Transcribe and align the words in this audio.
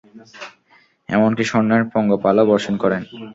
এমনকি 1.09 1.43
স্বর্ণের 1.49 1.83
পঙ্গপালও 1.93 2.49
বর্ষণ 2.51 2.75
করেন। 2.83 3.01